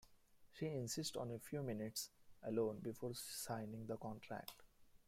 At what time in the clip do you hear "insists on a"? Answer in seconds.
0.65-1.37